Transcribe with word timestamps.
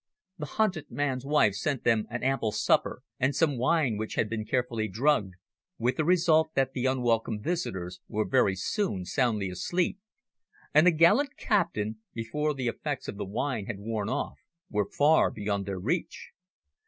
The 0.39 0.47
hunted 0.57 0.89
man's 0.89 1.23
wife 1.27 1.53
sent 1.53 1.83
them 1.83 2.07
an 2.09 2.23
ample 2.23 2.51
supper 2.51 3.03
and 3.19 3.35
some 3.35 3.55
wine 3.55 3.97
which 3.97 4.15
had 4.15 4.31
been 4.31 4.45
carefully 4.45 4.87
drugged, 4.87 5.35
with 5.77 5.95
the 5.97 6.03
result 6.03 6.55
that 6.55 6.73
the 6.73 6.87
unwelcome 6.87 7.39
visitors 7.39 7.99
were 8.07 8.25
very 8.25 8.55
soon 8.55 9.05
soundly 9.05 9.51
asleep, 9.51 9.99
and 10.73 10.87
the 10.87 10.91
gallant 10.91 11.37
captain, 11.37 11.99
before 12.15 12.55
the 12.55 12.67
effects 12.67 13.07
of 13.07 13.17
the 13.17 13.25
wine 13.25 13.67
had 13.67 13.77
worn 13.77 14.09
off, 14.09 14.39
were 14.71 14.89
far 14.89 15.29
beyond 15.29 15.67
their 15.67 15.79
reach. 15.79 16.31